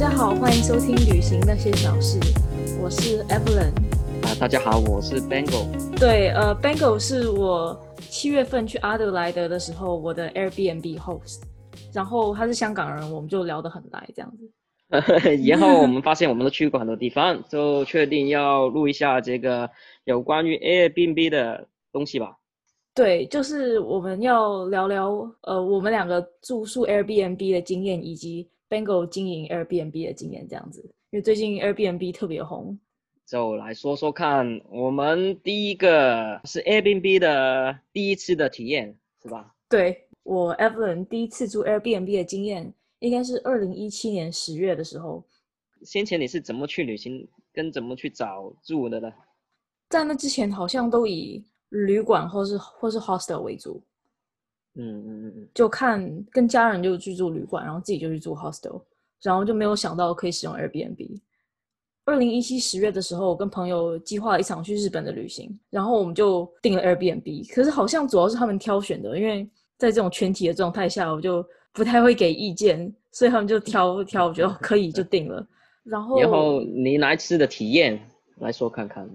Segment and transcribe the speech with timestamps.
[0.00, 2.18] 家好，欢迎收听《旅行那些小事》，
[2.80, 3.68] 我是 Evelyn。
[4.22, 5.66] 啊，大家好，我是 Bengal。
[5.98, 11.42] 对，呃，Bengal 是我七月份去阿德莱德的时候，我的 Airbnb host。
[11.92, 14.50] 然后他是香港人，我们就聊得很来，这样子。
[15.46, 19.68] 然后我们发现我们都去过很多地方，就确定要录一下这个
[20.04, 22.38] 有关于 Airbnb 的东西吧。
[22.94, 30.80] 对，就是我们要聊聊呃，我们两个住宿 Airbnb 的经验，以及 Bengal 经营 Airbnb 的经验，这样子。
[31.10, 32.78] 因为最近 Airbnb 特别红，
[33.26, 39.54] 就来说说看，我们第一个是 Airbnb 的第一次的体验，是吧？
[39.68, 42.72] 对，我 Evelyn 第一次住 Airbnb 的经验。
[43.00, 45.24] 应该是二零一七年十月的时候。
[45.82, 49.10] 先前你是怎么去旅行，跟怎么去找住的呢？
[49.88, 53.82] 在那之前，好像都以旅馆或是或是 hostel 为主。
[54.74, 55.48] 嗯嗯嗯嗯。
[55.54, 58.82] 就看跟家人就去住旅馆，然后自己就去住 hostel，
[59.22, 61.20] 然后就没有想到可以使用 Airbnb。
[62.04, 67.54] 二零一七十月的时候，我跟朋友计划了一场去日本的旅行，然后我们就订了 Airbnb。
[67.54, 71.44] 可是好像主要是他们挑选的，因为在这种全体的状态下，我就。
[71.72, 75.46] 不太会给意见，所以他们就挑挑，我觉得可以就定了。
[75.84, 77.96] 然后，然后你来吃的体验
[78.38, 79.08] 来说看看。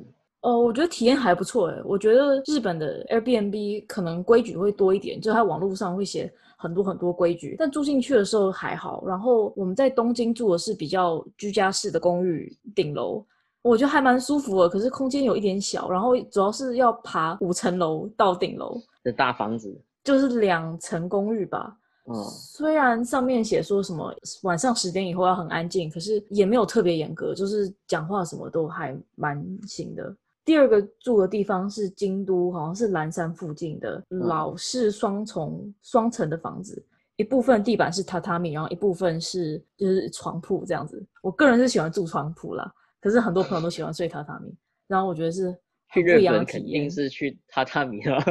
[0.45, 1.81] 呃，我觉得体验还不错诶。
[1.83, 9.03] 我觉得日本的 Airbnb 可能规矩会多一点，就是它网络上会写很多很多规矩，但住进去的时候还好。
[9.07, 13.25] 然后我们在东京住的是比较居家式的公寓顶楼，
[13.63, 18.80] 我觉得还蛮舒服的，可是空间有一点小，然后主要是要爬五层楼到顶楼。
[19.03, 21.75] 的大房子就是两层公寓吧。
[22.07, 30.15] 嗯，虽然上面写说什么晚上十点以后要很安静，可是也没有特别严格，就是讲话什么都还蛮行的。
[30.45, 41.03] 第二个住的地方是京都，好像是岚山附近的老式双重双层的房子，一部分地板是榻榻米，然后一部分是就是床铺这样子。
[41.23, 42.71] 我个人是喜欢住床铺啦，
[43.02, 44.55] 可是很多朋友都喜欢睡榻榻米，
[44.87, 45.53] 然后我觉得是。
[45.93, 48.21] 去日本肯定是去榻榻米了。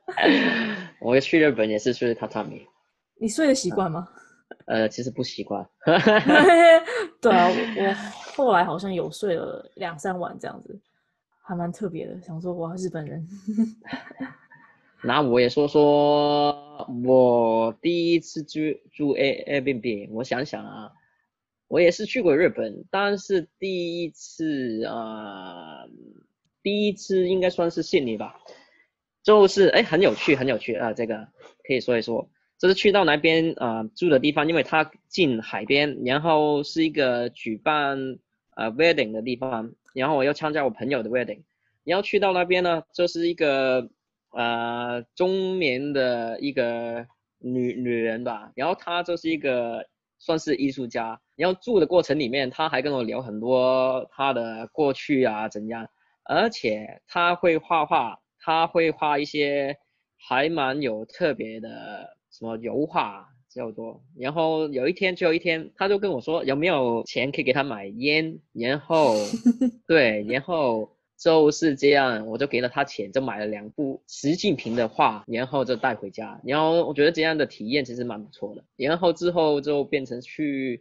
[1.00, 2.66] 我去日本也是睡榻榻米，
[3.18, 4.06] 你睡得习惯吗？
[4.66, 5.66] 呃，其实不习惯。
[7.22, 10.78] 对啊，我后来好像有睡了两三晚这样子，
[11.48, 12.20] 还蛮特别的。
[12.20, 13.26] 想说哇，日本人。
[15.02, 18.60] 那我也说说我第一次住
[18.92, 20.92] 住 A A B B，我想想啊，
[21.68, 25.86] 我也是去过日本，但是第一次啊、
[26.62, 28.36] 第一次应该算是悉尼吧。
[29.22, 30.92] 就是哎，很有趣，很有趣啊！
[30.92, 31.28] 这个
[31.66, 38.18] 可以说一说，就是去到那边啊、住的地方，因为它近海边，然后是一个举办
[38.58, 41.42] 呃 wedding 的地方，然后我要参加我朋友的 wedding，
[41.84, 43.88] 然后去到那边呢，就是一个
[44.32, 47.06] 呃中年的一个
[47.38, 49.86] 女女人吧，然后她就是一个
[50.18, 55.88] 算是艺术家，然后住的过程里面，她还跟我聊很多她的过去啊怎样，
[56.24, 58.18] 而且她会画画。
[58.40, 59.76] 她会画一些
[60.16, 69.16] 还蛮有特别的什么油画叫做，然后有一天就有一天，他就跟我说有没有钱可以给他买烟，然后
[69.86, 80.80] 对，然后就是这样，我就给了他钱，就买了两部习近平的画，然后就带回家，然后我觉得这样的体验其实蛮不错的，然后之后就变成去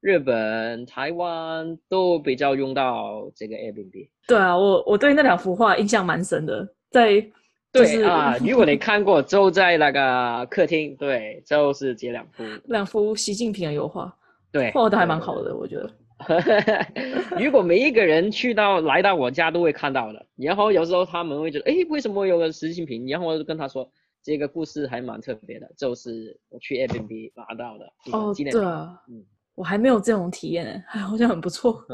[0.00, 4.08] 日本、台湾都比较用到这个 Airbnb。
[4.26, 6.74] 对啊，我我对那两幅画印象蛮深的。
[6.90, 7.32] 在、就是、
[7.74, 14.16] 对啊， 如果你看过，就在那个客厅，对，就是这两幅两幅习近平的油画，
[14.52, 15.90] 对，画的还蛮好的，我觉得。
[17.38, 23.08] 如果每一个人去到来到我家都会看到的，然后有时候他们会觉得，哎，为什么有个习近平？
[23.08, 23.90] 然后我就跟他说，
[24.22, 27.92] 这个故事还蛮特别的，就是我去 Airbnb 拿到的。
[28.12, 29.24] 哦，对啊，嗯，
[29.56, 31.84] 我还没有这种体验，还好像很不错，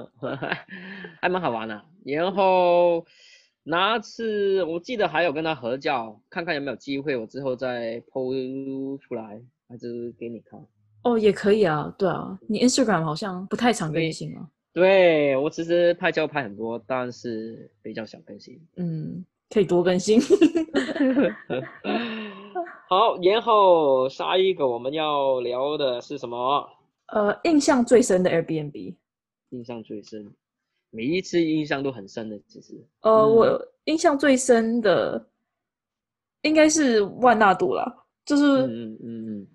[1.22, 1.82] 还蛮好玩的。
[2.04, 3.04] 然后。
[3.62, 10.58] 那次我记得还有跟他合照，看看有没有机会，我之后再 PO 出来，还是给你看。
[11.02, 14.48] 哦，也可以啊，对啊，你 Instagram 好像不太常更新啊。
[14.72, 18.60] 对，我其实拍照拍很多，但是比较少更新。
[18.76, 20.20] 嗯，可以多更新。
[22.88, 26.68] 好，然后下一个我们要聊的是什么？
[27.06, 28.94] 呃，印象最深的 Airbnb。
[29.50, 30.32] 印象最深。
[30.90, 32.74] 每一次印象都很深的，其实。
[33.02, 35.24] 呃，嗯、我印象最深的
[36.42, 37.92] 应该是万纳度啦，
[38.24, 39.46] 就是，嗯嗯嗯，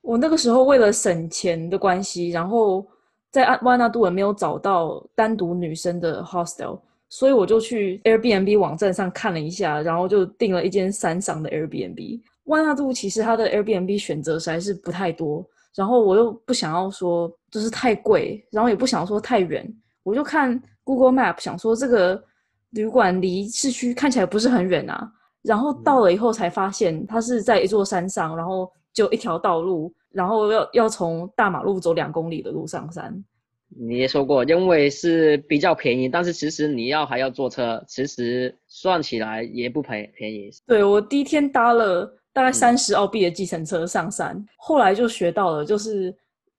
[0.00, 2.86] 我那个时候为了省钱的关系，然后
[3.30, 12.20] 在万纳度也没有找到单独女生的 hostel，所以我就去 Airbnb 网站上看了一下，然后就订了一间三房的 Airbnb。
[12.44, 15.44] 万纳度其实它的 Airbnb 选择实在是不太多。
[15.74, 19.72] 然后我又不想要说就是太贵，然后也不想说太远，
[20.08, 22.22] 我就看 Google Map 想说这个
[22.70, 25.12] 旅馆离市区看起来不是很远啊。
[25.42, 33.24] 然后到了以后才发现它是在一座山上，然后就一条道路，然后要要从大马路走两公里的路上山。
[33.68, 40.50] 你也说过，因为是比较便宜，但是其实你要还要坐车，其实算起来也不便便宜。
[40.66, 46.14] 对，我第一天搭了大概三十澳币的计程车上山，嗯，后来就学到了，就是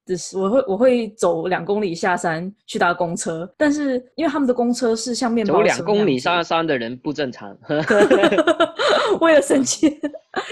[0.09, 7.55] 就是我会我会走两公里下山去搭公车，但是因为他们的公车是像面包车，走两公里下山的人不正常。
[9.21, 9.95] 为了省钱，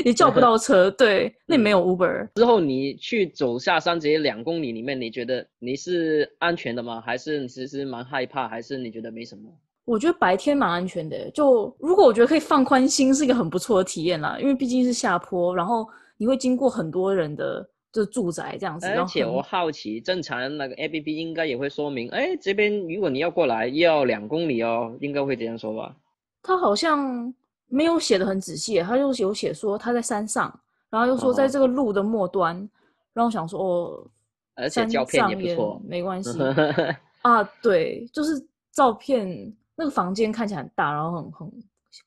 [0.06, 0.92] 也叫不到车。
[0.92, 2.27] 对，那里没有 Uber。
[2.36, 7.01] 之后你去走下山这些两公里里面，你觉得你是安全的吗？
[7.03, 8.48] 还是你其实蛮害怕？
[8.48, 9.50] 还是你觉得没什么？
[9.86, 11.31] 我觉得白天蛮安全的。
[11.31, 14.38] 就如果我觉得可以放宽心，是一个很不错的体验啦。
[14.39, 15.88] 因为毕竟是下坡，然后
[16.18, 17.68] 你会经过很多人的
[17.98, 18.88] 就住宅这样子。
[18.88, 25.96] 而且我好奇，正常那个 APP 应该也会说明，哎，这边如果你要过来要两公里哦，应该会这样说吧？
[26.42, 27.34] 他好像。
[27.70, 30.58] 没有写的很仔细，他就有写说他在山上，
[30.90, 32.70] 然后又说在这个路的末端，哦、
[33.12, 34.08] 然后想说哦，
[34.56, 36.30] 而且照片也不错，没关系
[37.24, 38.42] 啊，对，就是
[38.72, 41.52] 照片那个房间看起来很大，然后很很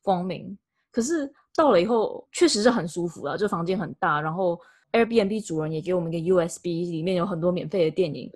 [0.01, 0.57] 光明，
[0.91, 4.59] 可是到了以后确实是很舒服啊，这房间很大，然后
[4.93, 8.31] Airbnb 主人也给我们一个 USB，里面有很多免费的电影，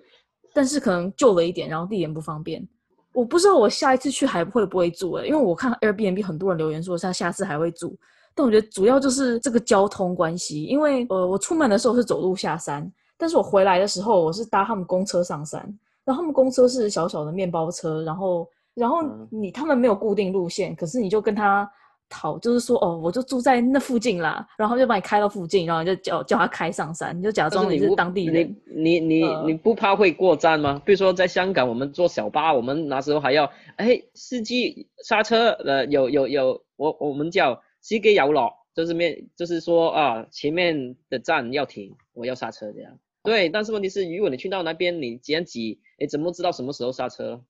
[0.53, 2.65] 但是可能旧了一点，然后地点不方便。
[3.13, 7.97] 我不知道我下一次去还会不会住诶，因为我看 Airbnb 很多人留言说他下次还会住，
[8.33, 15.61] 但我觉得主要就是这个交通关系，因为呃我出门的时候是走路下山，但是我回来的时候我是搭他们公车上山，
[16.03, 21.69] 然后他们公车是小小的面包车，然后然后你他们没有固定路线，可是你就跟他。
[22.09, 28.55] 讨就是说哦，我就住在那附近啦，然后就把你开到附近，然后就叫叫他开上山，你就假装你是当地人。
[28.65, 30.81] 你你你、呃、你不怕会过站吗？
[30.85, 42.91] 比如说在香港，我们坐小巴，我们那时候还要哎司机刹车，呃有有有，我我们叫司机有落，就是面就是说啊前面的站要停，我要刹车这样。
[43.23, 47.41] 对，但是问题是，如果你去到那边，你这样挤，你怎么知道什么时候刹车？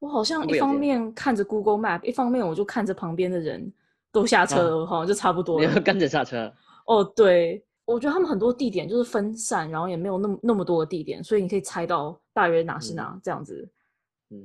[0.00, 3.72] 我好像一方面看着 Google Map，一方面我就看着旁边的人。
[4.12, 5.66] 都下车了，好、啊、像就差不多了。
[5.66, 6.52] 你要跟着下车。
[6.86, 13.66] 哦，对，我觉得他们很多地点就是分散，然后也没有那么那么多的地点，所以你可以猜到大约哪是哪、嗯、这样子。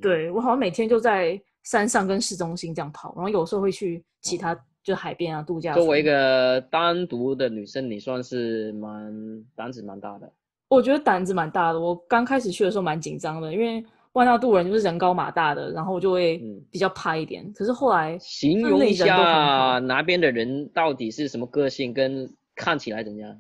[0.02, 5.74] 对，我好像每天就在山上跟市中心这样跑，然后有时候会去其他就海边啊度假。
[5.74, 10.32] 作为一个单独的女生，你算是蛮胆子蛮大的。
[10.70, 11.80] 我觉得胆子蛮大的。
[11.80, 13.86] 我刚开始去的时候蛮紧张的，因为。
[14.18, 16.42] 万纳杜人就是人高马大的，然后我就会
[16.72, 17.46] 比较怕一点。
[17.46, 23.40] 嗯、可是后来形容一下那边的人到底是什么个性，跟看起来怎样？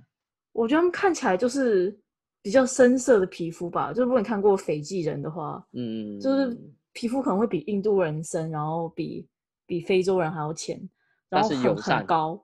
[0.53, 1.97] 我觉得他们看起来就是
[2.43, 3.89] 比较深色的皮肤吧。
[3.91, 6.55] 就是如果你看过斐济人的话，嗯，就是
[6.93, 9.27] 皮肤可能会比印度人深，然后比
[9.65, 10.79] 比非洲人还要浅，
[11.27, 12.39] 然后很很高。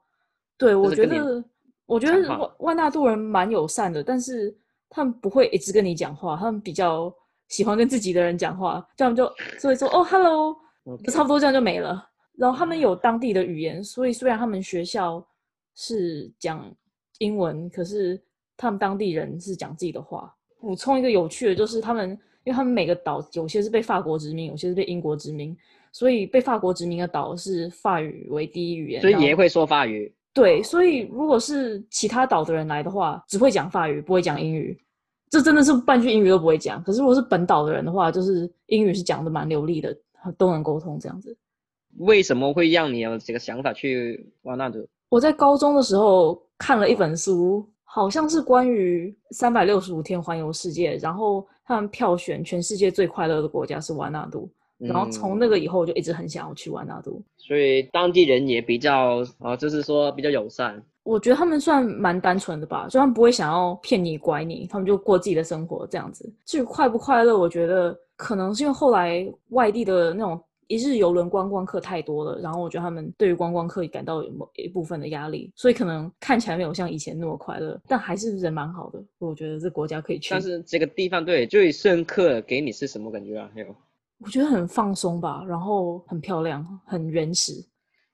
[0.58, 1.46] 对，我觉得
[1.86, 4.58] 我觉得万万纳杜人蛮友善的，但是
[4.90, 7.14] 他们不会一直跟你讲话，他们比较。
[7.54, 10.58] 喜欢跟自己的人讲话，这样就所以说哦，hello，
[11.04, 12.04] 就差不多这样就没了。
[12.36, 15.24] 然后他们有当地的语言，所以虽然他们学校
[15.76, 16.66] 是讲
[17.20, 18.20] 英文，可是
[18.58, 20.34] 他们当地人是讲自己的话。
[20.60, 22.10] 补充一个有趣的，就是他们，
[22.44, 25.56] 因为他们每个岛有些是被法国殖民，有些是被英国殖民，
[25.92, 30.12] 所以被法国殖民的岛是法语为第一语言，所以也会说法语。
[30.34, 34.76] 对，所以如果是其他岛的人来的话，只会讲法语，不会讲英语。
[35.34, 39.98] 这真的是半句英语都不会讲，可是如果是本岛的人的话，就是英语是讲的蛮流利的，
[40.38, 41.36] 都能沟通这样子。
[41.98, 44.88] 为什么会让你有这个想法去瓦纳杜？
[45.10, 54.48] 我在高中的时候看了一本书，好像是关于三百六十五天环游世界，然后他们票选全世界最快乐的国家是瓦纳杜，
[54.78, 57.14] 然后从那个以后我就一直很想要去瓦纳杜。
[57.14, 60.84] 嗯，所以当地人也比较啊，就是说比较友善。
[61.04, 66.32] 我觉得他们算蛮单纯的吧，就他们不会想要骗你、拐你，他们就过自己的生活这样子。
[66.46, 79.04] 至于快不快乐，我觉得可能是因为后来外地的那种一日游轮观光客太多了，然后我觉得他们对于观光客也感到有某一部分的压力，所以可能看起来没有像以前那么快乐，但还是人蛮好的。
[79.20, 80.30] 我觉得这国家可以去。
[80.32, 83.50] 但是这个地方对最深刻给你是什么感觉啊？
[83.54, 83.68] 还有，
[84.20, 87.54] 我觉得很放松吧，然后很漂亮，很原始。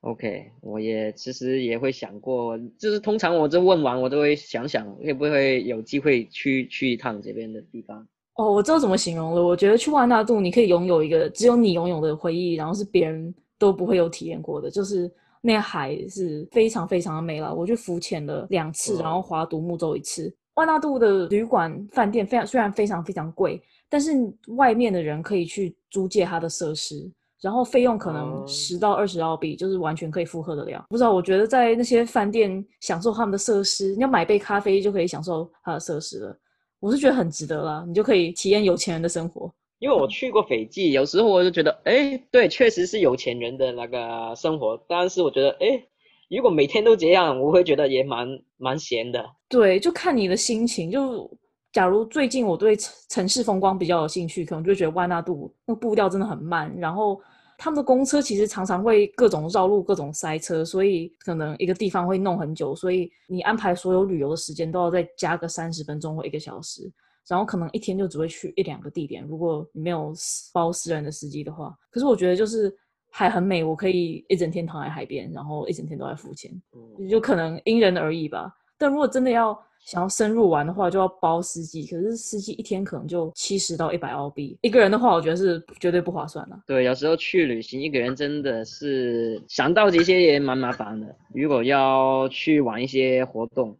[0.01, 8.07] OK，我也其实也会想过，就是通常我这问完，我都会想想会不会有机会去去一趟这边的地方。
[8.35, 9.43] 哦，我知道怎么形容了。
[9.43, 14.71] 我觉得去万纳度，你可以拥有一个只有你拥有的回忆，然后是别人都不会有体验过的。
[14.71, 17.53] 就是那个海是非常非常的美了。
[17.53, 20.33] 我去浮潜了两次，然后划独木舟一次。
[20.55, 24.11] 万纳度的旅馆饭店非常虽然非常非常贵，但是
[24.55, 30.85] 外面的人可以去租借它的设施，然后费用可能十到二十澳币，就是完全可以负荷得了。
[30.89, 36.37] 不知道，我觉得在那些饭店享受他们的设施，你要买杯咖啡就可以享受它的设施了，
[36.79, 39.51] 我是觉得很值得啦，你就可以体验有钱人的生活。
[39.79, 45.83] 因为我去过斐济，有时候我就觉得，哎，对，确实是有钱人的那个生活，但是我觉得，哎。
[46.29, 48.27] 如果每天都这样，我会觉得也蛮
[48.57, 49.25] 蛮闲的。
[49.49, 50.91] 对，就看你的心情。
[50.91, 51.27] 就
[51.71, 52.75] 假如最近我对
[53.09, 56.73] 城市风光比较有兴趣，可能就觉得万纳度那个步调真的很慢。
[56.77, 57.21] 然后
[57.57, 62.75] 他们的公车其实常常会各种绕路、各种塞车，所以可能一个地方会弄很久。
[62.75, 66.91] 所以你安排所有旅游的时间都要再加个三十分钟或一个小时，
[67.27, 69.23] 然后可能一天就只会去一两个地点。
[69.27, 70.13] 如果你没有
[70.53, 72.75] 包私人的司机的话，可是我觉得就是。
[73.11, 78.53] 海很美，我可以一整天躺在海边，然后一整天都在浮潜，嗯，就可能因人而异吧。
[78.77, 81.85] 但如果真的要想要深入玩的话，就要包司机。
[81.85, 86.59] 可是司机一天可能就七十到一百澳币，一个人的话，我觉得是绝对不划算的。
[86.67, 91.15] 对，有时候去旅行一个人真的是想到这些也蛮麻烦的。
[91.33, 93.77] 如果要去玩一些活动，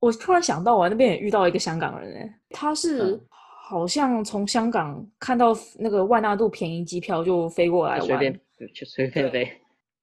[0.00, 3.12] 我突然想到，我那边也遇到一个香港人，哎，他是。
[3.12, 3.20] 嗯
[3.64, 8.40] 好像从香港看到那个万纳度便宜机票就飞过来玩，随便
[8.74, 9.48] 就随便飞。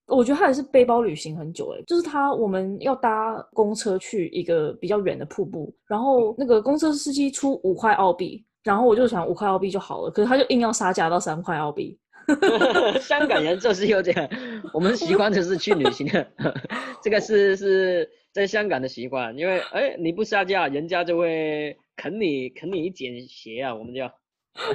[0.09, 11.97] 我觉得他也是背包旅行很久哎，就是他我们要搭公车去一个比较远的瀑布，然后那个公车司机出五块澳币，然后我就想五块澳币就好了，可是他就硬要杀价到三块澳币。
[13.01, 14.29] 香港人就是有这样，
[14.73, 16.27] 我们习惯就是去旅行的，
[17.01, 21.77] 这个是是在香港的习惯，因为哎你不杀价，人家就会。
[22.01, 23.75] 啃你啃你一剪鞋啊！
[23.75, 24.01] 我们就，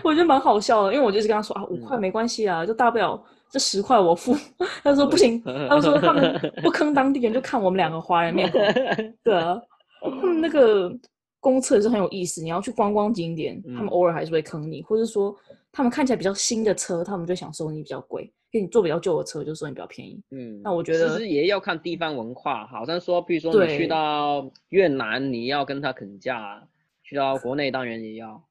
[0.02, 3.18] 我觉得蛮好笑的，因为我就是跟他说啊，五块没关系啊，就大不了
[3.54, 4.36] 这十块我付。
[4.82, 8.60] 他说不行， 他说他们不坑当地人，就看我们两个华人面孔。
[9.22, 9.62] 对啊，
[10.02, 10.92] 他们那个
[11.38, 15.32] 公厕是很有意思，你要去观光景点，他们偶尔还是会坑你，或者说
[15.70, 20.20] 他们看起来比较新的车，他们就想收你比较贵，因为你坐比较旧的车就收你比较便宜。
[20.32, 26.60] 嗯，那我觉得其实也要看地方文化，好像说，比如说你去到越南，你要跟他肯价。
[27.06, 28.42] 去到国内当然也要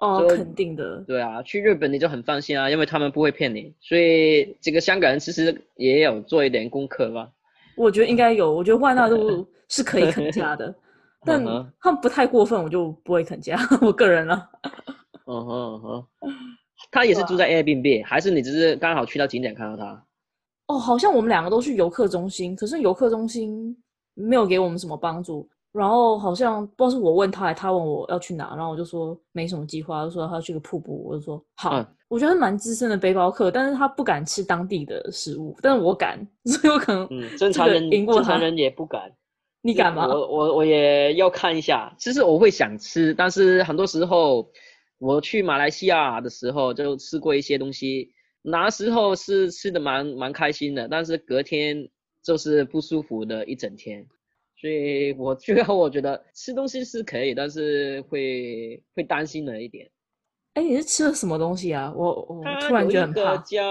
[0.00, 0.98] 哦，肯定的。
[1.06, 3.72] 对啊，去日本你就很放心啊，因为他们不会骗你。
[3.80, 7.30] 所以这个香港人其实也有做一点功课吧。
[7.76, 10.74] 我觉得应该有，我觉得万纳度 是可以肯价的，
[11.24, 11.42] 但
[11.80, 13.58] 他们不太过分，我就不会肯价。
[13.80, 14.48] 我个人了。
[15.26, 16.06] 嗯哼嗯哼，
[16.90, 20.04] 他也是住在 Airbnb，还是你只是刚好去到景点看到他？
[20.66, 23.76] 哦，好像我们两个都去游客中心，可是游客中心
[24.14, 25.48] 没有给我们什么帮助。
[25.72, 31.78] 然后好像不知道是我问他，还他问我要去哪，然后我就说没什么计划，就说他要去个瀑布，我就说好。
[31.78, 39.12] 嗯、我觉得蛮资深的背包客，但是他不敢吃当地的食物，但是我敢，所以我可能嗯，正常人正常人也不敢。
[39.62, 40.08] 你敢吗？
[40.08, 41.94] 我我我也要看一下。
[41.98, 44.50] 其实我会想吃，但是很多时候
[44.98, 48.10] 我去马来西亚的时候就吃过一些东西，
[48.42, 51.88] 那时候是吃的蛮蛮开心的，但是隔天
[52.24, 54.06] 就是不舒服的一整天。
[54.60, 59.90] 所以我最后我觉得吃东西是可以，但是会会担心了一点。
[60.52, 61.90] 哎，你是吃了什么东西啊？
[61.96, 63.38] 我我突然觉得很怕。
[63.38, 63.62] 叫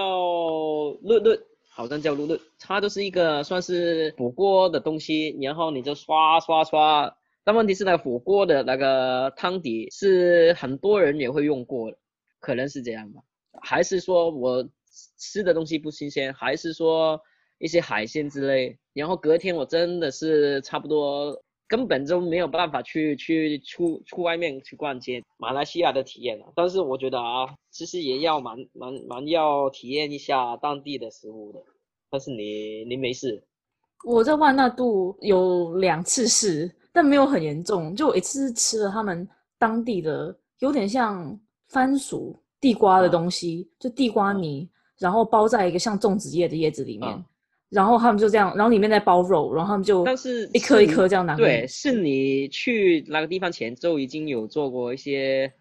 [1.04, 7.14] 噜噜，好像叫噜噜，它就是一个算是火锅的东西，然后你就刷刷刷。
[7.44, 11.98] 但问题是那个火锅的那个汤底是很多人也会用过的，
[12.40, 13.22] 可能是这样吧？
[13.62, 14.68] 还是说我
[15.16, 16.34] 吃的东西不新鲜？
[16.34, 17.20] 还是说？
[17.60, 21.38] 一些海鲜之类，然后隔天我真的是差不多
[21.68, 25.22] 根本就没有办法去去出出外面去逛街。
[25.36, 31.60] 马来西亚的体验了，但是我觉得啊，其实也要蛮蛮蛮要体验一下当地的食物的。
[32.10, 33.44] 但是你你没事？
[34.04, 41.38] 我在万纳度有两次试，但没有很严重，就一次是吃了他们当地的有点像
[41.68, 47.08] 番薯地瓜的东西，啊、就地瓜泥，啊、然后包在一个像粽子叶的叶子里面。
[47.08, 47.22] 啊
[47.70, 51.36] 然后他们就这样，然后里面在包肉，然后他们就，但是一颗一颗这样拿。
[51.36, 55.52] 对，是你去那个地方前就已经有做过一些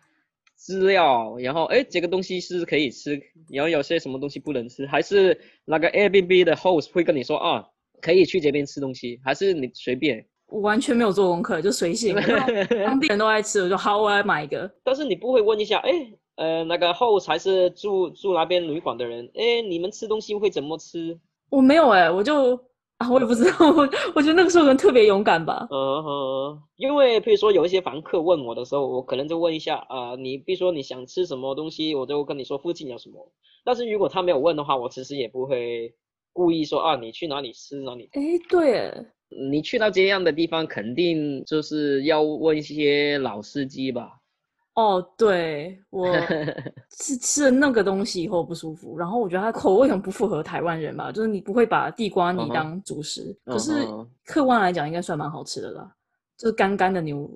[0.56, 7.64] 资料，然后哎，这个东西是可以吃，然后有些什么东西不能吃，还是那个 Airbnb 的 host 会跟你说啊，
[8.02, 10.26] 可以去这边吃东西，还是你随便？
[10.48, 12.16] 我完全没有做功课，就随性。
[12.84, 14.68] 当地人都爱吃，我就好，我来买一个。
[14.84, 15.92] 但是你不会问一下，哎，
[16.38, 21.20] 呃，那个 host 还是住住那边旅馆的人，哎，你们吃东西会怎么吃？
[21.50, 22.56] 我没有哎、欸，我就
[22.98, 25.68] 啊，我也不知道，我我觉得那个时候人特别勇敢吧。
[25.72, 33.32] 嗯哼，因为比如说有一些房客问我的时候，我可能就问一下啊、呃，你比如说你想吃什么东西，我就跟你说附近有什么。
[33.64, 35.94] 但是如果他没有问的话，我其实也不会
[36.34, 38.10] 故意说啊，你去哪里吃哪里。
[38.14, 38.92] 哎，对，
[39.50, 44.19] 你去到这样的地方，肯定就是要问一些老司机吧？
[44.76, 46.08] 哦，对，我
[46.92, 53.64] 吃吃了那个东西以后不舒服，然后我觉得它口味很不符合台湾人吧，就是你不会把地瓜泥当主食，可、uh -huh.
[53.64, 53.88] 是
[54.26, 55.92] 客观来讲应该算蛮好吃的啦，
[56.38, 57.30] 就是干干的牛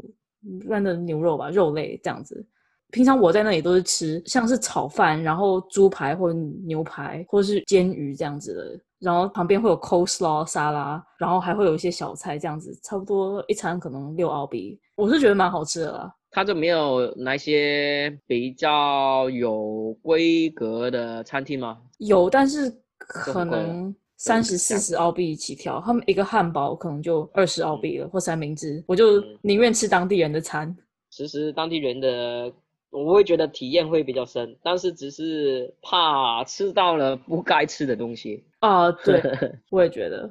[0.69, 2.45] 干的牛肉吧，肉类这样子。
[2.91, 16.13] 平常我在那里都是吃像是炒饭，然后猪排或者牛排，或者是煎鱼这样子的，然后旁边会有 coleslaw 沙拉，然后还会有一些小菜这样子，差不多一餐可能六澳币，我是觉得蛮好吃的啦。
[16.35, 21.77] 他就没有那些比较有规格的餐厅吗？
[21.99, 25.79] 有，但是可能三十四十澳币起跳。
[25.85, 30.75] 他们一个汉堡可能就二十澳币了，或三明治，我就宁愿吃当地人的餐。
[31.11, 32.51] 其实当地人的，
[32.89, 38.43] 我会觉得体验会比较深，但是只是怕吃到了不该吃的东西。
[38.57, 39.21] 啊，对，
[39.69, 40.27] 我也觉得。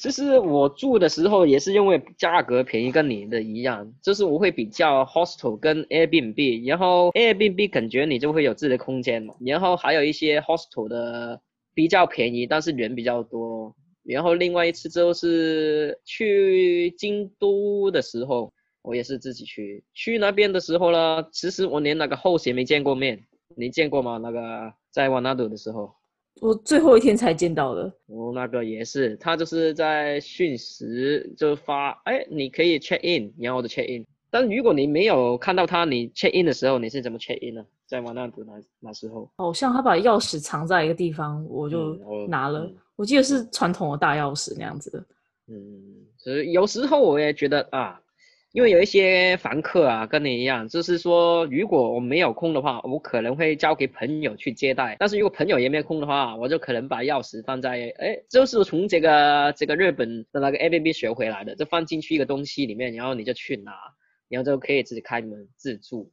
[0.00, 11.38] 其实我住的时候也是因为价格便宜，跟你的一样，就是我会比较 hostel 跟 Airbnb，然后 Airbnb 感觉你就会有自己的空间嘛，然后还有一些 hostel 的
[11.74, 13.76] 比较便宜，但是人比较多。
[14.02, 23.22] 然后另外一次就是去京都的时候，我也是自己去，去那边的时候呢，其实我连那个后鞋没见过面，
[23.54, 24.16] 你见过吗？
[24.16, 25.99] 那个在瓦纳杜的时候。
[26.40, 30.84] 我最后一天才见到的，哦那个也是，他就是在讯息
[31.36, 34.04] 就发，哎，你可以 check in，然后我就 check in。
[34.30, 37.66] 但如果你没有看到他，你 check in 的时候，你是怎么 check in 呢？
[37.86, 42.60] 在瓦纳杜那那时候，好像他把钥匙藏在一个地方，我就拿了。
[42.60, 45.04] 嗯、我记得是传统的大钥匙那样子的。
[45.48, 45.56] 嗯，
[46.16, 48.00] 所以有时候我也觉得啊。
[48.52, 54.96] 因为有一些房客啊，跟你一样，就是说，如果我没有空的话，我可能会交给朋友去接待。
[54.98, 63.72] 但是如果朋友也没有空的话，我就可能把钥匙放在，哎，就是从这个这个日本的那个 Airbnb 学回来的，就放进去一个东西里面，然后你就去拿，
[64.28, 66.12] 然后就可以自己开门自助。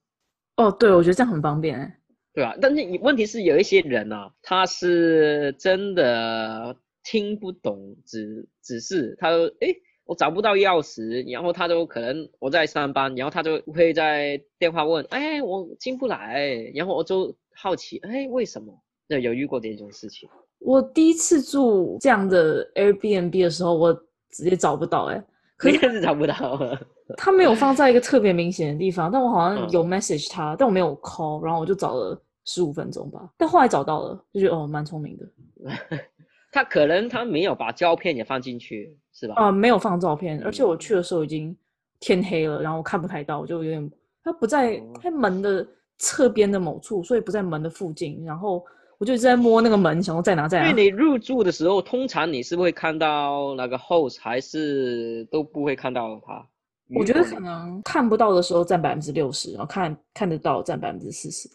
[0.57, 1.91] 哦，对，我觉得这样很方便，
[2.35, 2.55] 对吧？
[2.61, 9.73] 但是你问题是有一些人啊，他是真的听不懂指指示，他说，哎。
[10.07, 18.73] 我找不到钥匙，然后他就可能我在上班，然后他就会在电话问，哎，我进不来，然后我就好奇，哎，为什么？
[19.07, 20.27] 那有遇过这种事情？
[20.59, 23.93] 我第一次住这样的 Airbnb 的时候，我
[24.31, 25.23] 直接找不到，哎，
[25.55, 26.59] 可是是找不到，
[27.17, 35.25] 他没有放在一个特别明显的地方，但我好像有 message 他，嗯、但我没有 call，然后我就找了十五分钟吧，但后来找到了，就觉得哦，蛮聪明的。
[36.51, 38.97] 他可能他没有把胶片也放进去。
[39.19, 39.33] 是吧？
[39.35, 41.57] 啊，没有放照片，而且我去的时候已经
[41.99, 43.91] 天黑了，然后我看不太到，我就有点，
[44.23, 48.63] 他不在他门的侧边的某处，所以不在门的附近，然后
[48.99, 50.69] 我就一直在摸那个门，想说在哪在哪。
[50.69, 56.47] 因为你入住的时候，通常你是不会看到那个 host，还是都不会看到他？
[56.95, 61.49] 我觉得可能看不到的时候占百分之六十，然后看看得到占百分之四十。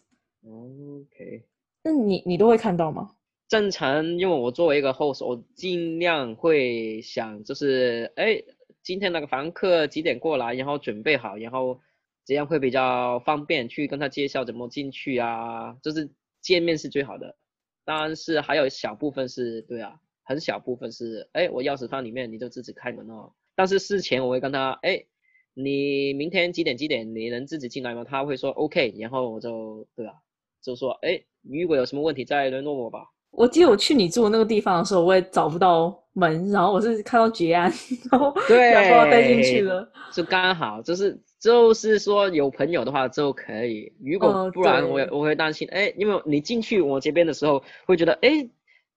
[0.45, 1.45] OK，
[1.85, 3.09] 那你你都会看到吗？
[3.53, 8.43] 正常，因为我作为一个 host，我尽量会想，就是，哎，
[8.83, 11.79] 今天那个房客几点过来，然后准备好，然后
[12.25, 16.11] 这样会比较方便去跟他介绍怎么进去啊，就是
[16.41, 17.37] 见面是最好的。
[17.85, 23.35] 当然是还有一小部分是，对啊，很小部分是，哎，我钥匙放里面，你就自己开门哦。
[23.55, 25.05] 但是事前我会跟他，哎，
[25.53, 28.03] 你明天几点几点你能自己进来吗？
[28.03, 30.15] 他会说 OK，然后我就，对啊，
[30.63, 33.12] 就说，哎，如果有什么问题再联络我吧。
[33.33, 37.73] 我记得我去你住的那个地方的时候，我也找不到门，然后我是看到结案，
[38.11, 48.49] 然后对，然后带进去了，就刚好就是就是说有朋友的话就可以，如果不然我、呃、我会担心，哎，因为你进去我这边的时候会觉得，哎，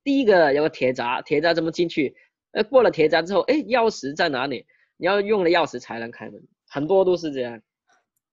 [0.03, 2.15] 第一个有个铁闸，铁闸怎么进去？
[2.51, 4.65] 呃，过了铁闸之后，哎，钥匙在哪里？
[4.97, 7.61] 你要用了钥匙才能开门，很多都是这样。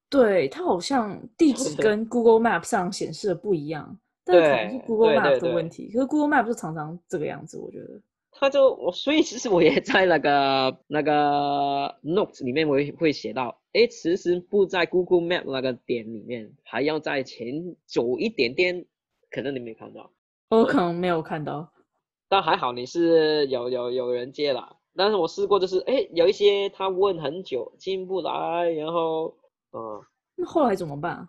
[0.08, 3.98] 对，它好像地址 跟 Google Map 上显示的不一样。
[4.24, 8.00] 但可能是 Google Map 的问题，可是 Google Map 就常常这个样子，我觉得。
[8.34, 18.86] 他就我，所以其实我也在那个那个 Notes 里面，我也会写到，哎，其实不在 Google Map 那个点里面，还要在前走一点点，
[19.30, 20.10] 可能你没看到。
[20.48, 21.70] 我可能没有看到，
[22.28, 24.76] 但还好你是有有有人接了。
[24.96, 29.34] 但是我试过，就是哎，有一些他问很久进不来，然后
[29.72, 30.02] 嗯，
[30.36, 31.28] 那后来怎么办？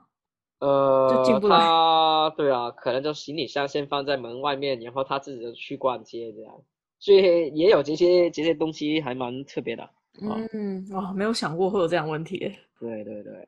[0.66, 6.54] 呃，他对啊，可能就行李箱先放在门外面，然后他自己就去逛街这样，
[7.00, 9.90] 所以也有这些这些东西还蛮特别的。
[10.22, 12.38] 嗯，哦，没有想过会有这样问题。
[12.80, 13.46] 对对对，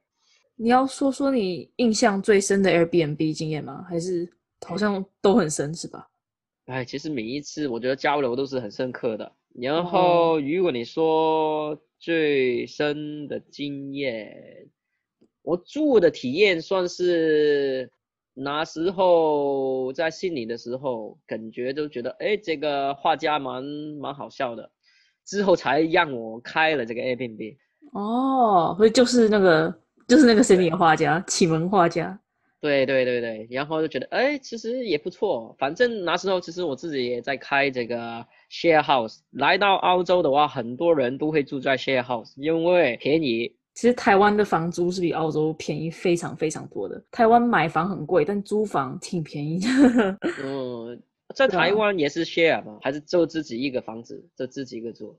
[0.58, 3.86] 你要说说你印象最深的 Airbnb 经验吗？
[3.88, 4.30] 还是
[4.68, 6.10] 好像都很深是吧？
[6.66, 9.32] 哎，其实每一次我觉得交流都是很深刻的。
[9.54, 14.75] 然后如果你说最深的经验，哦、
[15.46, 17.92] 我住的体验算是
[18.34, 24.72] 那时候在悉尼的时候，感觉就觉得哎，这个画家蛮蛮好笑的，
[25.24, 27.58] 之后才让我开了这个 Airbnb。
[27.94, 29.74] 哦，所以就是那个
[30.08, 32.20] 就是那个悉尼的画家，启蒙画家。
[32.60, 35.56] 对对对对，然后就觉得哎，其实也不错。
[35.60, 39.20] 反正那时候其实我自己也在开这个 share house。
[39.30, 43.56] 来到澳洲的话，很多人都会住在 share house，因为便宜。
[43.76, 47.04] 其实台湾的房租是比澳洲便宜非常非常多的。
[47.12, 50.18] 台湾买房很贵，但租房挺便宜的。
[50.44, 51.00] 嗯，
[51.36, 52.80] 在台湾也是 share 吗？
[52.82, 55.16] 还是就自己一个房子，就自己一个住？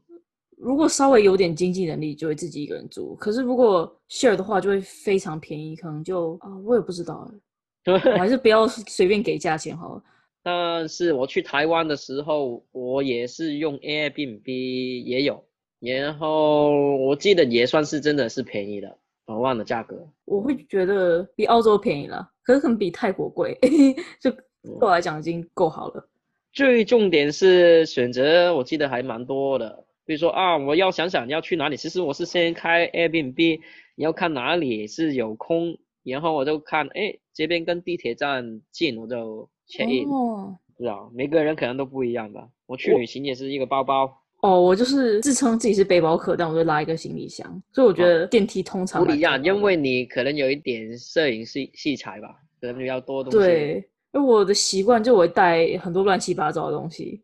[0.57, 3.14] 如果稍微有点经济能力，就会自己一个人住。
[3.16, 7.31] 可是如果 share 的话，就会非常便宜，可能就啊，我也不知道，
[7.85, 10.03] 我还是不要随便给价钱好了。
[10.42, 15.45] 但是我去台湾的时候，我也是用 Airbnb 也有，
[15.81, 20.09] 然后我记得也算是真的是便宜的，两万的价格。
[20.25, 23.59] 我会觉得比澳洲便宜了，可是可能比泰国贵，
[24.21, 24.41] 就对
[24.81, 26.09] 我来讲已经够好了。
[26.53, 29.85] 最重点是选择，我记得还蛮多的。
[30.07, 31.77] 比如说啊，我要想想要去哪里。
[31.77, 33.61] 其实我是先开 Airbnb，
[33.97, 40.09] 你要看哪里是有空，然后我就看，哎，这边跟地铁站近，我就 check in。
[40.09, 42.49] 哦，不知道每个人可能都不一样的。
[42.67, 44.23] 我去旅行也是一个包包。
[44.47, 47.61] 哦，我就是自称自己是背包客，但我就拉一个行李箱。
[47.73, 52.29] 所以我觉得电梯通常不一样，因为你可能有一点摄影器器材吧，
[52.61, 53.39] 可能比较多东西。
[53.39, 57.21] 对，因为我的习惯就我会带很多乱七八糟的东西。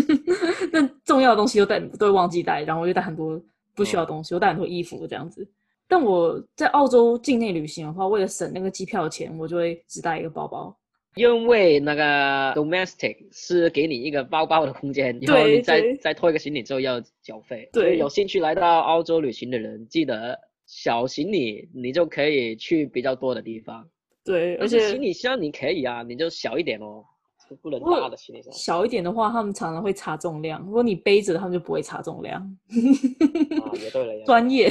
[0.72, 3.38] 那重要的东西都带，都会忘记带，然后我就带很多
[3.74, 5.46] 不需要的东西，我带很多衣服这样子。
[5.86, 10.74] 但我在澳洲境内旅行的话，为了省那个机票钱，我就会只带一个包包。
[11.18, 17.68] 因为那个 domestic 是给你一个包包的空间，然后你再再拖一个行李之后要缴费。
[17.72, 23.88] 对，有兴趣来到澳洲旅行的人，记得小行李你就可以去比较多的地方。
[24.24, 27.04] 对，而且行李箱你可以啊，你就小一点哦。
[27.62, 30.62] 不能大的行李箱，小一点的话，他们常常会查重量。
[30.66, 32.42] 如果你背着，他们就不会查重量。
[32.42, 34.70] 啊，也对了， 专业，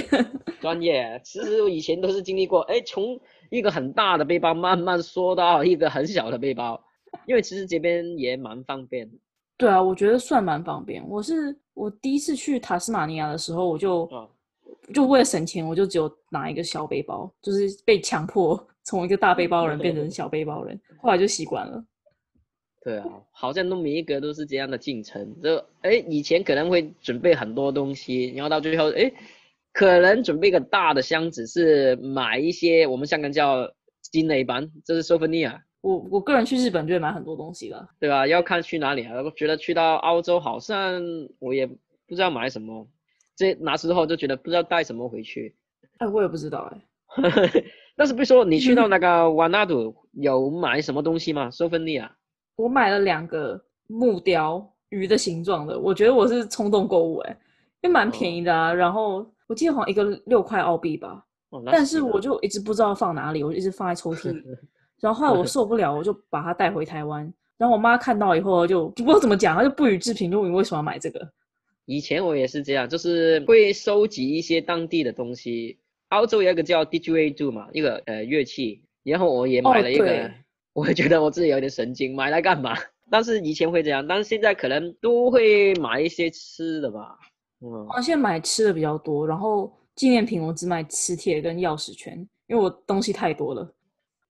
[0.61, 1.19] 专业。
[1.23, 6.81] 其实我以前都是经历过，哎，从一个很大的背包慢慢缩到一个很小的背包，
[7.25, 9.09] 因为其实这边也蛮方便。
[9.57, 11.03] 对啊，我觉得算蛮方便。
[11.07, 14.27] 我是我第一次去塔斯马尼亚的时候，我就、啊、
[14.93, 21.83] 就为了省钱，我就只有拿一个小背包，就是被强迫从一个大背包人变成小背包人， 后来就习惯了。
[22.83, 25.35] 对啊，好像都每一个都是这样的进程。
[25.41, 29.11] 就哎，以前可能会准备很多东西，然后到最后哎，
[29.77, 35.55] 可能准备个大的箱子是买一些我们香港叫金雷版，这是 souvenir。
[35.81, 38.25] 我我个人去日本就会买很多东西了，对吧？
[38.25, 39.21] 要看去哪里啊。
[39.21, 40.99] 我觉得去到澳洲好像
[41.37, 41.75] 我也不
[42.15, 42.87] 知道买什么，
[43.35, 45.55] 这那时候就觉得不知道带什么回去。
[45.99, 46.81] 哎，我也不知道哎。
[47.95, 52.09] 但是比如说你去到那个瓦纳杜有买什么东西吗？souvenir。
[52.55, 57.37] 我买了两个木雕鱼的形状的，我觉得我是冲动购物哎，
[57.83, 58.71] 因为蛮便宜的啊。
[58.71, 64.43] 哦、然后我记得好像一个六块澳币吧，哦、但是我就一直不知道放哪里，我就一直放在抽屉里。
[64.99, 67.31] 然后后来我受不了，我就把它带回台湾。
[67.57, 71.27] 然后我妈看到以后就不知道怎么讲，她就不予置评，就问你为什么要买这个。
[71.85, 75.79] 以前我也是这样，就是会收集一些当地的东西。
[76.09, 80.05] 澳洲有一个叫 didgeridoo 嘛，一个呃乐器，然后我也买了一个。
[80.05, 80.31] 哦
[80.73, 82.77] 我会觉得我自己有点神经，买来干嘛？
[83.09, 87.17] 但是以前会这样，但是现在可能都会买一些吃的吧。
[87.61, 92.17] 嗯，现在买吃的比较多，然后纪念品我只买磁铁跟钥匙圈，
[92.47, 93.63] 因为我东西太多了。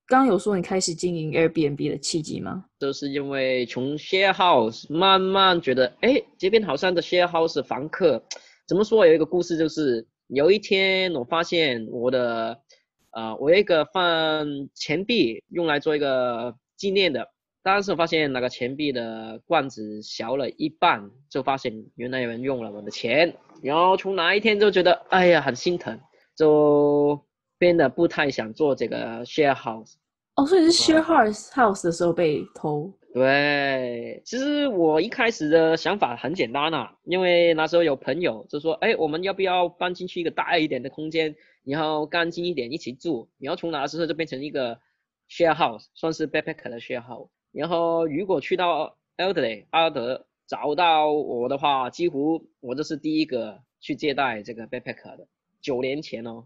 [0.08, 2.66] 刚刚有说你开始经营 Airbnb 的契机吗？
[2.80, 8.24] 就是因为从 share house 慢慢觉得，哎，这边好像的 share house 房客，
[8.68, 9.06] 怎么说？
[9.06, 12.60] 有一个故事，就是有一天我发现我的。
[13.12, 17.28] 啊、呃，我有一个放钱币用来做一个纪念的，
[17.64, 26.00] 但是发现那个钱币的罐子小了一半，就发现原来有人用了我的钱，然后从那一天就觉得，哎呀，很心疼，
[26.36, 27.20] 就
[27.58, 29.96] 变得不太想做这个 share house。
[30.36, 32.94] 哦，所以是 share house house 的时候被偷？
[33.14, 41.36] 对，其实我一开始的想法很简单啊，因为那时候有朋友就说，哎，我们要不要搬进去一个大一点的空间？
[41.64, 43.28] 然后干净一点，一起住。
[43.40, 44.80] 然后从那时候就变成一个
[45.28, 47.30] share house，算是 backpacker 的 share house。
[47.52, 55.28] 然后如果去到 Adelaide 阿德找到我的话，几乎我这是第一个去接待这个 backpacker 的。
[55.62, 56.46] 九年前哦，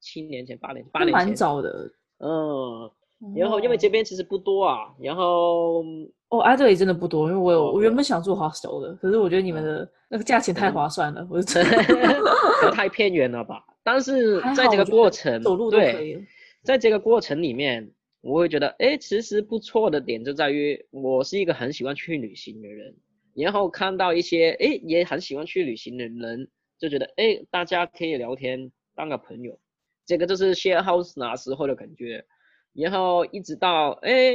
[0.00, 1.26] 七年前、八年、八年前。
[1.26, 1.90] 蛮早的。
[2.18, 2.90] 嗯，
[3.36, 5.84] 然后因为这边其实不多啊，然后
[6.28, 11.62] 哦，阿德里真的不多，因为我有、哦、我原本想住 hostel 的，可是我觉得你们的那个价钱太划算了，嗯、我就
[12.74, 13.64] 太偏远了吧。
[13.82, 16.22] 但是在这个过程，走路都可以。
[16.62, 22.94] 在这个过程里面，我会觉得，哎，其实不错的点就在于，我是一个很喜欢去旅行的人，
[23.34, 29.58] 然后看到一些，哎，也很喜欢去旅行的人，就觉得，哎，大家可以聊天，当个朋友，
[30.04, 32.24] 这个就是 share house 那时候的感觉。
[32.72, 34.32] 然后一直到哎，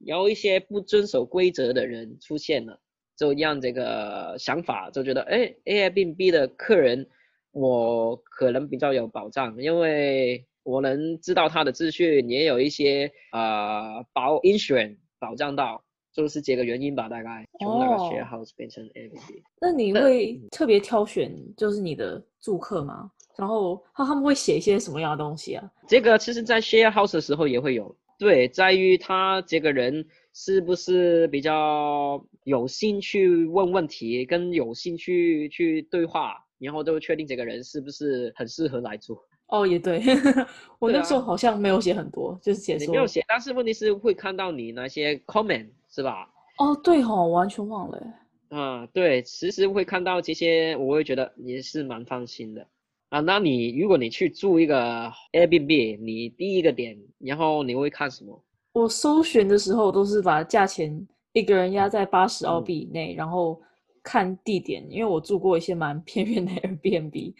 [0.00, 2.78] 有一些不遵守规则的人出现了，
[3.16, 7.08] 就让这个想法就觉得哎，Airbnb 的客人
[7.52, 19.42] 我可能比较有保障，因为我能知道他的资讯，也有一些啊、呃、保 insurance 保障到，就是这个原因吧，大概从那个 share house 变成 Airbnb。
[19.60, 23.10] 那你会特别挑选就是你的住客吗？
[23.36, 25.70] 然后他他们会写一些什么样的东西啊？
[25.88, 39.18] 这个其实，在 share house 的时候也会有，对，在于他这个人是不是比较有兴趣问问题，跟有兴趣去对话，然后就确定这个人是不是很适合来住。
[39.50, 40.02] 哦，也对，
[40.78, 46.28] 我那时候好像没有写很多，啊、就是写说你没有写，但是问题是会看到你那些 comment 是吧？
[46.58, 48.02] 哦，对、哦，完全忘了。
[48.50, 52.66] 啊，对，其实会看到这些，我会觉得也是蛮放心的。
[53.10, 58.40] 啊，那你如果你去住一个 Airbnb，你第一个点，然后你会看什么？
[58.72, 63.60] 我搜寻的时候都是把价钱一个人压在八十澳币以内，嗯，然后
[64.02, 67.34] 看地点，因为我住过一些蛮偏远的 Airbnb。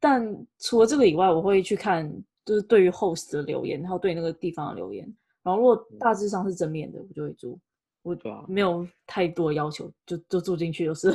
[0.00, 2.10] 但除了这个以外，我会去看
[2.44, 5.04] 就是对于 host 的留言，然后对那个地方的留言，
[5.42, 7.58] 然后如果大致上是正面的，我就会住。
[8.02, 8.16] 我
[8.48, 11.14] 没有太多要求，就就住进去就是。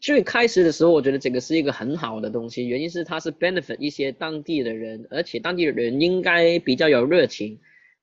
[0.00, 7.58] 最开始的时候，我觉得这个是一个很好的东西，原因是它是 benefit 一些当地的人，而且当地的人应该比较有热情。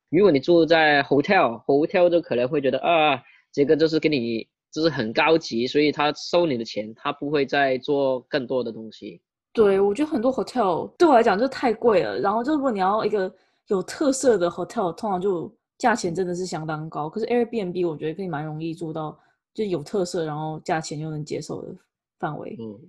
[0.09, 3.21] 如果你住在 hotel，hotel 就可能会觉得啊，
[3.53, 9.21] 这个就是给你就是很高级，所以他收你的钱，他不会再做更多的东西。
[9.53, 13.33] 对，我觉得很多 hotel 对我来讲就太贵了，然后就如果你要一个
[13.67, 17.09] 有特色的 hotel，通常就价钱真的是相当高。
[17.09, 19.17] 可是 Airbnb 我觉得可以蛮容易做到，
[19.53, 21.75] 就有特色，然后价钱又能接受的。
[22.19, 22.79] 范围，嗯，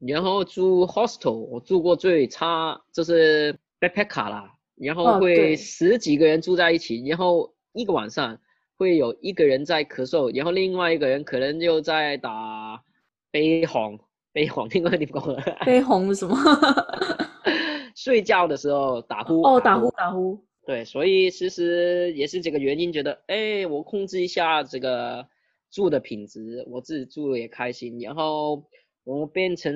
[0.00, 8.38] 然后住 hostel，我住过最差就是 backpacker 啦，然后会十几个人住在一起，哦，然后一个晚上
[8.76, 12.82] 会有一个人在咳嗽，然后另外一个人可能又在打
[13.30, 13.98] 杯红，
[14.32, 15.42] 杯红听过你讲了？
[15.64, 16.36] 杯红是什么？
[17.94, 19.42] 睡觉的时候打呼。
[19.42, 20.44] 哦，打呼打呼。
[20.66, 25.26] 对，所以其实也是这个原因，觉得哎，我控制一下这个
[25.70, 28.64] 住的品质，我自己住也开心，然后。
[29.04, 29.74] 我变成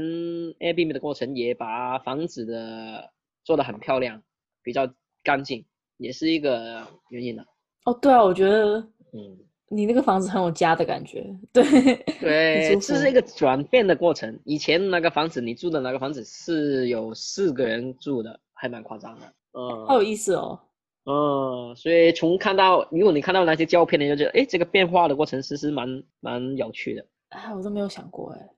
[0.61, 3.11] Airbnb 的过程，也把房子的
[3.42, 4.23] 做的很漂亮，
[4.62, 5.66] 比较干净，
[5.97, 7.45] 也是一个原因了。
[7.87, 8.79] 哦，对啊，我觉得，
[9.12, 9.37] 嗯，
[9.69, 11.65] 你那个房子很有家的感觉，对
[12.21, 14.39] 对，这是一个转变的过程。
[14.45, 19.27] 以前那个房子，你住的那个房子是有四个人住的，还蛮夸张的。
[19.53, 20.59] 嗯，好有意思哦。
[21.07, 27.05] 嗯，所以从看到，如果你看到那些照片，你就觉得，哎，这个变化的过程其实蛮蛮有趣的。
[27.31, 28.49] 哎，我都没有想过，哎。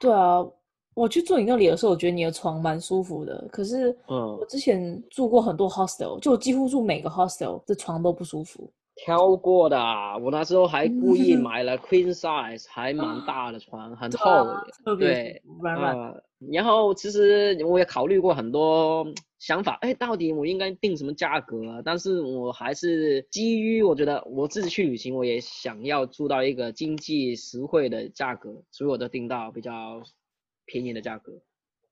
[0.00, 0.38] 对啊，
[0.94, 3.46] 我去住你那里的时候，我觉得你的床蛮舒服的。
[3.50, 8.72] 可是，嗯，我之前住过很多 hostel，就几乎住每个 hostel 的床都不舒服。
[8.94, 9.76] 挑过的，
[10.20, 14.44] 我那时候还故意买了 queen size，还蛮大的床，很厚
[14.84, 16.22] 的，对，软软。
[16.52, 19.06] 然后其实我也考虑过很多
[19.38, 21.82] 想法，哎，到底我应该定什么价格啊？
[21.84, 30.02] 但是我还是基于我觉得我自己去旅行，我也想要住到一个经济实惠的价格，所以我都定到比较
[30.66, 31.32] 便宜的价格。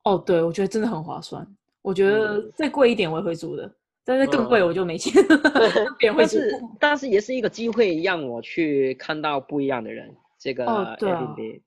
[0.03, 1.47] 哦，对，我觉得真的很划算。
[1.83, 3.73] 我觉得再贵一点我也会住的。
[4.11, 10.13] 但是更贵我就没钱， 嗯、但是但是也是一个机会，让我去看到不一样的人。
[10.37, 11.61] 这个 Airbnb，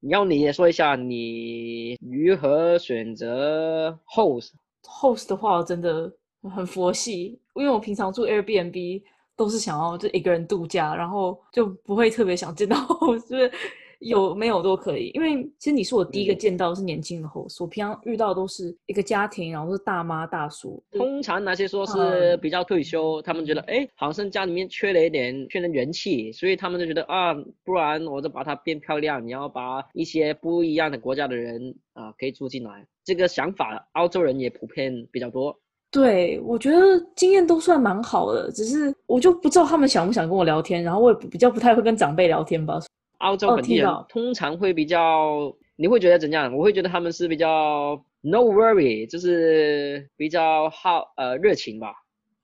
[0.00, 4.50] 然后你也说一下你如何选择 host。
[4.82, 6.12] host 的话真的
[6.52, 9.02] 很佛系，因为我平常住 Airbnb
[9.36, 13.52] 都是想要就一个人度假，然后就不会特别想见到 host，就是。
[14.00, 20.82] 有没有都可以，因为其实你是我第一个见到是年轻的 host，我平常遇到都是一个家庭，然后是大妈大叔。
[20.92, 32.86] 通常那些说是比较退休，嗯、他们觉得哎，好像家里面缺了一点，缺了元气，所以他们就觉得啊，不然我就把它变漂亮，然后把一些不一样的国家的人啊可以住进来。
[33.04, 35.56] 这个想法，澳洲人也普遍比较多。
[35.90, 36.78] 对，我觉得
[37.14, 42.80] 经验都算蛮好的，只是我就不知道他们想不想跟我聊天，然后我也比较不太会跟长辈聊天吧。
[43.18, 46.54] 澳洲本地人通常会比较，哦，你会觉得怎样？
[46.56, 51.94] 我会觉得他们是比较 no worry，就是比较好呃热情吧。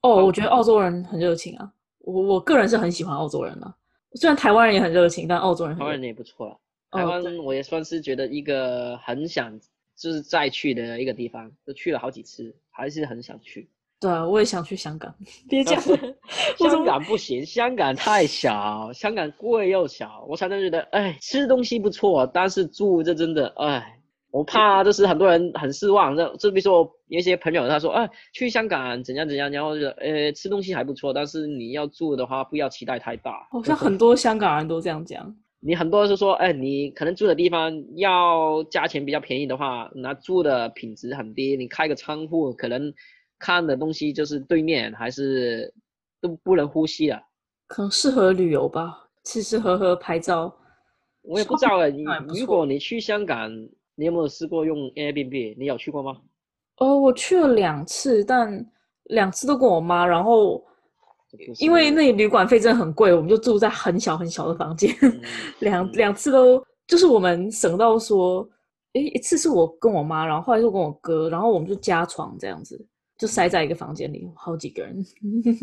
[0.01, 3.75] 哦，我觉得澳洲人很热情啊，我我个人是很喜欢澳洲人的，
[4.15, 6.59] 虽然台湾人也很热情，但澳洲人很台湾人也不错了。
[6.91, 9.59] 台湾我也算是觉得一个很想
[9.97, 13.69] 就是再去的一个地方，都去了好几次，还是很想去。
[14.03, 15.15] 对啊，我也想去香港。
[15.49, 15.81] 别讲
[16.59, 20.25] 香港不行，香港太小，香港贵又小。
[20.29, 23.97] 我常常觉得，哎，吃东西不错，但是住这真的，哎，
[24.33, 26.17] 我怕 就是很多人很失望。
[26.17, 33.47] 就就比如说有一些朋友他说，哎，去香港怎样怎样，然后就，呃，吃东西还不错，但是你要住的话，不要期待太大。
[33.53, 35.33] 好像很多香港人都这样讲。
[35.65, 41.57] 你很多是说，哎，你可能住的地方要价钱比较便宜的话，那住的品质很低。
[41.57, 42.93] 你开个仓库，可能
[43.43, 45.75] 看的东西就是对面，还是
[46.21, 47.21] 都不能呼吸啊。
[47.67, 50.55] 可能适合旅游吧，吃吃喝喝拍照。
[51.23, 53.51] 我也不知道啊，你如果你去香港，
[53.97, 55.57] 你有没有试过用 Airbnb？
[55.59, 56.17] 你有去过吗？
[56.77, 58.65] 哦，我去了两次，但
[59.05, 60.65] 两次都跟我妈，然后。
[61.61, 64.95] 因为那旅馆费真的很贵，我们就住在很小很小的房间，
[65.61, 68.47] 两两次都就是我们省到说，
[68.93, 72.79] 诶，一次是我跟我妈，然后后来是我跟我哥，然后我们就加床这样子，
[73.23, 75.01] 就塞在一个房间里，好几个人。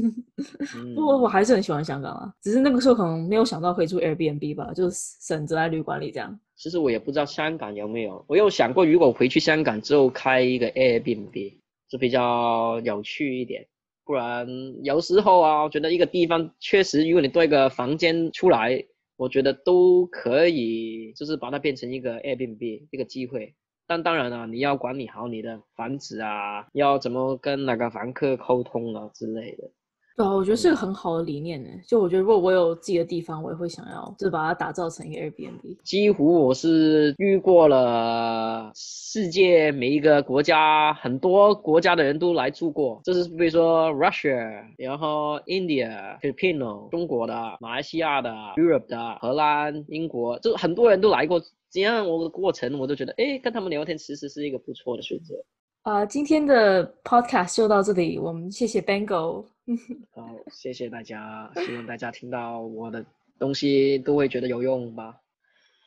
[0.95, 6.39] 不过我还是很喜欢香港啊，只是那个时候可能没有想到可以住 Airbnb 吧，就省着在旅馆里这样。
[6.55, 11.55] 其实我也不知道香港有没有，我有想过如果回去香港之后开一个 Airbnb，
[11.89, 13.67] 就比较有趣一点。
[14.05, 14.47] 不然
[14.81, 18.81] 有时候啊，我觉得一个地方确实，如果你多一个房间出来，
[19.17, 23.53] 我觉得都可以，就是把它变成一个 Airbnb 一个机会。
[23.89, 29.67] 但当然了，你要管理好你的房子啊，要怎么跟哪个房客沟通啊之类的。
[30.15, 31.69] 对啊，我觉得是个很好的理念呢。
[31.87, 35.77] 就我觉得，如果我有自己的地方，我也会想要，就是把它打造成一个 Airbnb。
[35.83, 43.01] 几乎我是遇过了世界每一个国家，很多国家的人都来住过。
[43.03, 51.41] 就是比如说 Russia，然后 India、Filipino、中国的、马来西亚的、Europe 的、荷兰、英国，就很多人都来过。
[51.71, 55.35] 这样我的过程，我都觉得，哎，跟他们聊天其实是一个不错的选择。
[55.83, 59.45] 啊、呃，今天的 Podcast 就到这里，我们谢谢 Bengal。
[60.11, 63.05] 好，谢谢大家，希望大家听到我的
[63.37, 65.15] 东西都会觉得有用吧。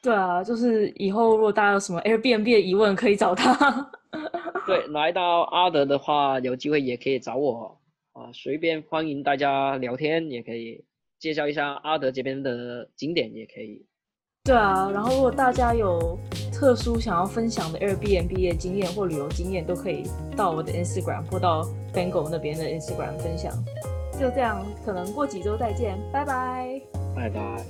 [0.03, 3.90] 对啊，就是以后如果大家有什么 Airbnb 的疑问，可以找他。
[4.66, 7.81] 对，来到阿德的话，有机会也可以找我
[8.12, 10.85] 啊，随便欢迎大家聊天，也可以
[11.18, 13.85] 介绍一下阿德这边的景点，也可以。
[14.44, 16.18] 对啊，然后如果大家有
[16.52, 20.02] 特殊想要分享的 Airbnb 的经验或旅游经验，都可以
[20.37, 21.62] 到我的 Instagram 或到
[21.94, 23.52] Bengal 那边的 Instagram 分享。
[24.18, 26.83] 就这样，可能过几周再见，拜拜，
[27.14, 27.64] 拜拜。